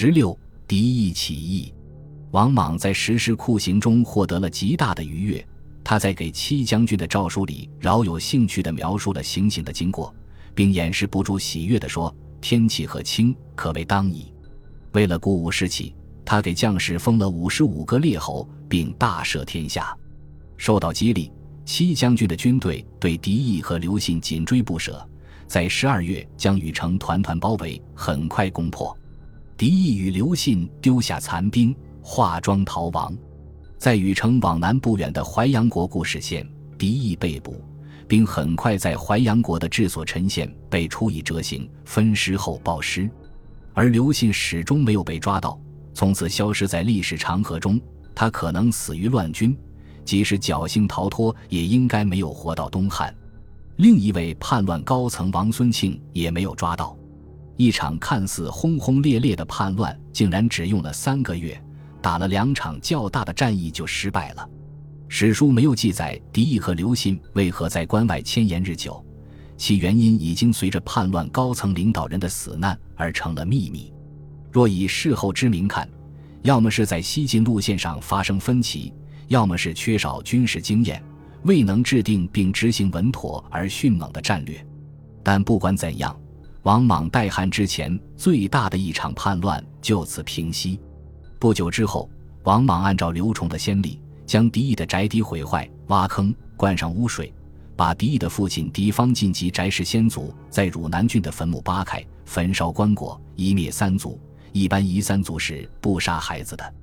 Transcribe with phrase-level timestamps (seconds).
[0.00, 1.74] 十六，敌意起义。
[2.30, 5.44] 王莽在实施酷刑中获得了极大的愉悦。
[5.82, 10.14] 他在给戚将军的诏书里饶有兴趣地描述了行刑的经过，
[10.54, 14.32] 并掩饰不住喜悦地说：“天气和清，可谓当矣。”
[14.94, 15.92] 为了鼓舞士气，
[16.24, 19.92] 他给将士封了五十五个列侯，并大赦天下。
[20.56, 21.32] 受到激励，
[21.64, 25.04] 戚将军的军队对敌意和刘信紧追不舍，
[25.48, 28.96] 在十二月将禹城团团包围，很快攻破。
[29.58, 33.12] 敌意与刘信丢下残兵，化妆逃亡。
[33.76, 37.60] 在禹城往南不远的淮阳国固始县，敌意被捕，
[38.06, 43.10] 并很快在淮阳国的治所陈县被处以折刑，分尸后暴尸。
[43.74, 45.60] 而刘信始终没有被抓到，
[45.92, 47.80] 从此消失在历史长河中。
[48.14, 49.56] 他可能死于乱军，
[50.04, 53.12] 即使侥幸逃脱，也应该没有活到东汉。
[53.74, 56.96] 另一位叛乱高层王孙庆也没有抓到。
[57.58, 61.60] 一场看似轰轰烈烈的叛乱，竟然只用了三个月，
[62.00, 64.48] 打了两场较大的战役就失败了。
[65.08, 69.04] 史书没有记载狄义和刘信为何在关外迁延日久，
[69.56, 73.92] 其原因已经随着叛乱高层领导人的死难而成了秘密。
[74.52, 75.88] 若以事后之明看，
[76.42, 78.94] 要么是在西进路线上发生分歧，
[79.26, 81.02] 要么是缺少军事经验，
[81.42, 84.64] 未能制定并执行稳妥而迅猛的战略。
[85.24, 86.16] 但不管怎样。
[86.68, 90.78] 王莽代汉之前最大的一场叛乱就此平息。
[91.38, 92.10] 不久之后，
[92.42, 97.32] 王莽按照刘崇的先例，将狄义的宅邸毁坏，挖坑灌上污水，
[97.74, 104.20] 把狄义的父亲狄方进及翟氏先祖在汝南郡的坟墓扒开，焚烧棺椁，一灭三族。
[104.52, 106.74] 一般夷三族是不杀孩子的，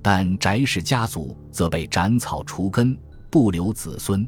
[0.00, 2.96] 但翟氏家族则被斩草除根，
[3.28, 4.26] 不留子孙。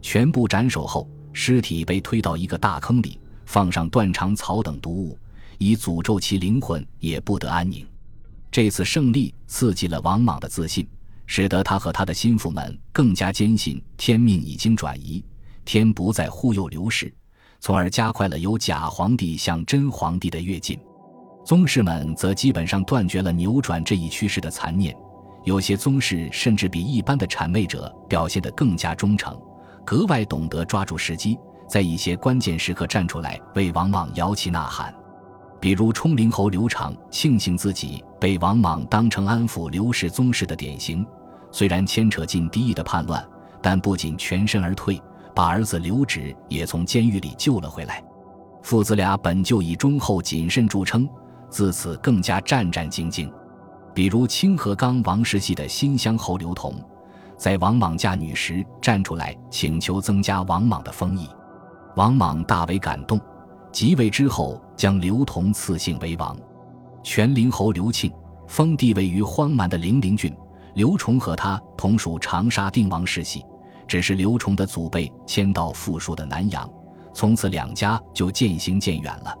[0.00, 3.20] 全部斩首后，尸体被推到一个大坑里。
[3.48, 5.18] 放上断肠草等毒物，
[5.56, 7.84] 以诅咒其灵魂也不得安宁。
[8.50, 10.86] 这次胜利刺激了王莽的自信，
[11.24, 15.24] 使得他和他的心腹们更加坚信天命已经转移，
[15.64, 17.10] 天不再护佑刘氏，
[17.58, 20.78] 从而加快了由假皇帝向真皇帝的跃进。
[21.42, 24.94] 宗室们则基本上断绝了扭转这一趋势的残念，
[25.44, 29.34] 有些宗室甚至比一般的谄媚者表现得更加忠诚，
[29.86, 31.38] 格外懂得抓住时机。
[31.68, 34.92] 在一些关键时刻站出来为王莽摇旗呐喊，
[35.60, 41.06] 比如冲陵侯刘长庆幸自己被王莽当成安抚刘氏宗室的典型，
[41.52, 43.22] 虽然牵扯进敌意的叛乱，
[43.60, 45.00] 但不仅全身而退，
[45.34, 48.02] 把儿子刘祉也从监狱里救了回来。
[48.62, 51.08] 父子俩本就以忠厚谨慎著称，
[51.50, 53.30] 自此更加战战兢兢。
[53.94, 56.74] 比如清河刚王氏系的新乡侯刘同，
[57.36, 61.28] 在王莽嫁女时站出来请求增加王莽的封邑。
[61.96, 63.20] 王莽大为感动，
[63.72, 66.36] 即位之后将刘同赐姓为王。
[67.02, 68.12] 全陵侯刘庆
[68.46, 70.34] 封地位于荒蛮的零陵郡，
[70.74, 73.44] 刘崇和他同属长沙定王世系，
[73.86, 76.68] 只是刘崇的祖辈迁到富庶的南阳，
[77.12, 79.34] 从此两家就渐行渐远了。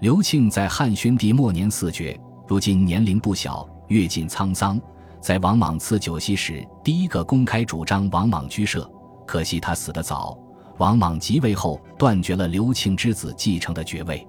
[0.00, 2.18] 刘庆在汉宣帝末年死绝，
[2.48, 4.80] 如今年龄不小，阅尽沧桑，
[5.20, 8.90] 在王莽赐酒席时，第一个公开主张王莽居舍，
[9.26, 10.38] 可惜他死得早。
[10.80, 14.26] 王莽即位后，断绝了刘庆之子继承的爵位。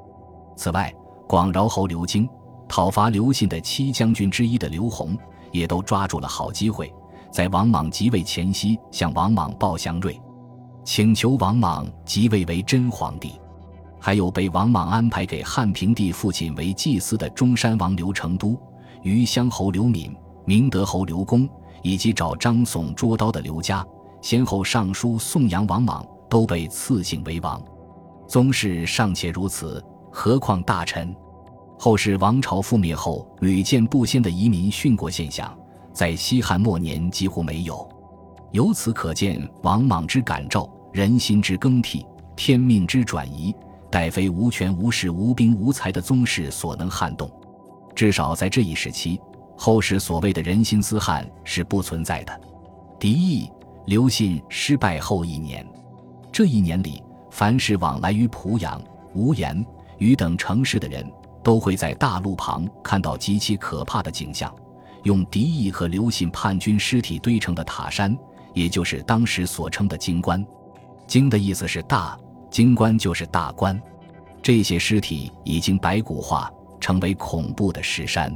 [0.58, 0.94] 此外，
[1.26, 2.28] 广饶侯刘京、
[2.68, 5.18] 讨伐刘信的七将军之一的刘宏，
[5.54, 6.94] 也都抓住了好机会，
[7.32, 10.22] 在王莽即位前夕向王莽报祥瑞，
[10.84, 13.40] 请求王莽即位为真皇帝。
[13.98, 18.60] 还有被王莽安排给汉平帝父亲为祭司的中山王刘成都、
[19.04, 20.14] 余乡侯刘敏、
[20.44, 21.48] 明德侯刘公，
[21.82, 23.86] 以及找张宋捉刀的刘嘉，
[24.22, 26.06] 先后上书颂扬王莽。
[26.32, 27.62] 都被赐姓为王，
[28.26, 31.14] 宗室尚且如此，何况大臣？
[31.78, 35.54] 后世王朝覆灭后屡见不鲜的移民殉国现象，
[35.92, 37.86] 在西汉末年几乎没有。
[38.52, 43.54] 由此可见，王莽之感召，人心之更替，天命之转移，
[43.92, 47.30] 殆非无权无势无兵无才的宗室所能撼动。
[47.94, 49.20] 至少在这一时期，
[49.58, 52.42] 后世所谓的人心思汉是不存在的。
[52.98, 53.52] 敌意
[53.86, 55.68] 刘信失败后一年。
[56.32, 58.82] 这一年里，凡是往来于濮阳、
[59.14, 59.66] 无盐、
[59.98, 61.06] 禹等城市的人，
[61.44, 64.54] 都会在大路旁看到极其可怕的景象：
[65.04, 68.18] 用敌意和刘信叛军尸体堆成的塔山，
[68.54, 70.44] 也就是当时所称的京关。
[71.06, 72.18] 京的意思是大，
[72.50, 73.80] 京关就是大关。
[74.42, 76.50] 这些尸体已经白骨化，
[76.80, 78.34] 成为恐怖的尸山。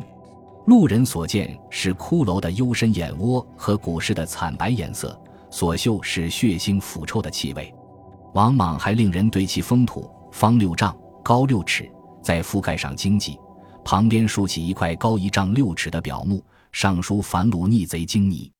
[0.65, 5.17] 路人所见是骷髅的幽深眼窝和古尸的惨白颜色，
[5.49, 7.73] 所嗅是血腥腐臭的气味。
[8.35, 10.93] 王莽还令人对其封土方六丈、
[11.23, 11.89] 高六尺，
[12.21, 13.39] 再覆盖上荆棘，
[13.85, 16.43] 旁边竖起一块高一丈六尺的表木，
[16.73, 18.51] 上书“反鲁逆贼经泥”。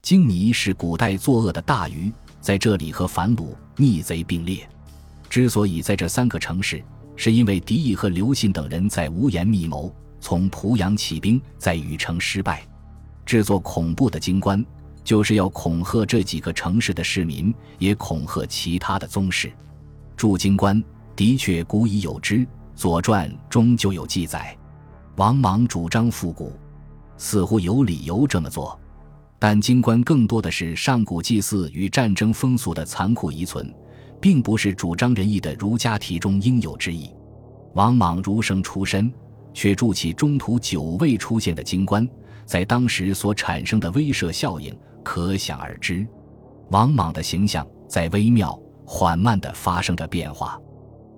[0.00, 2.10] 经泥是古代作恶的大鱼，
[2.40, 4.66] 在这里和反鲁逆贼并列。
[5.28, 6.82] 之所以在这三个城市，
[7.14, 12.66] 是因为狄义和刘信等人在无言密谋，从濮阳起兵，在禹城失败，
[13.26, 14.64] 制作恐怖的经官，
[15.08, 19.50] 就是要恐吓这几个城市的市民，也恐吓其他的宗室。
[20.18, 20.84] 驻京官
[21.16, 22.34] 的确古已有之，
[22.76, 24.54] 《左传》中就有记载。
[25.16, 26.52] 王莽主张复古，
[27.16, 28.78] 似乎有理由这么做，
[29.38, 33.74] 但京官更多的是上古祭祀与战争风俗的残酷遗存。
[34.20, 37.10] 并不是主张仁义的儒家体中应有之意。
[37.72, 39.10] 王莽儒生出身，
[39.54, 42.06] 却筑起中途久未出现的京官，
[42.44, 44.76] 在当时所产生的威慑效应
[45.08, 46.06] 可想而知。
[46.68, 50.60] 王莽的形象在微妙缓慢地发生着变化，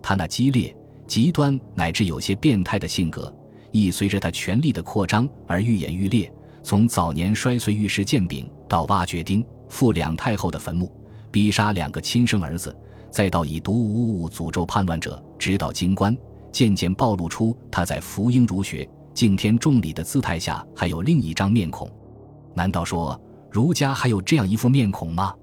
[0.00, 0.72] 他那激烈、
[1.08, 3.34] 极端乃至有些变态的性格，
[3.72, 6.32] 亦随着他权力的扩张而愈演愈烈。
[6.62, 10.88] 从早年摔碎御史剑柄，到挖掘丁傅两太后的坟墓，
[11.32, 12.72] 逼杀两个亲生儿子。
[13.10, 16.16] 再到以毒无物诅咒叛乱者，直到京官，
[16.52, 21.90] 渐渐暴露出他在福音儒学、敬天重礼的姿态下还有另一张面孔。
[22.54, 25.34] 难道说儒家还有这样一副面孔吗？